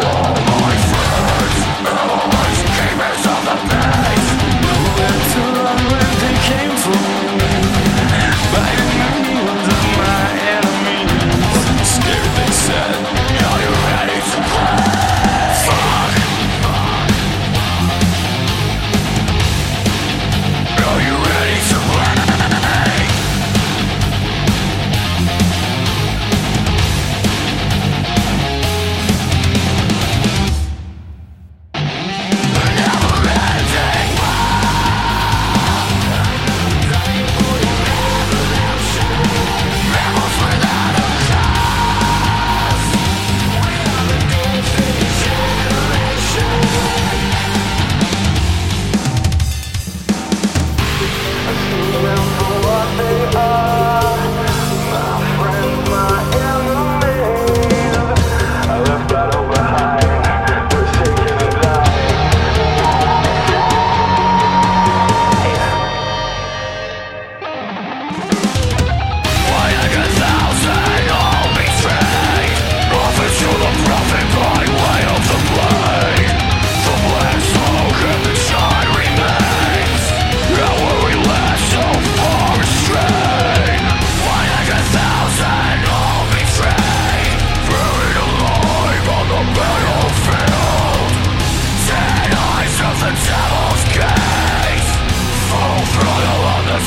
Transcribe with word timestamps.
Wow. 0.00 0.21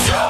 Shut 0.04 0.25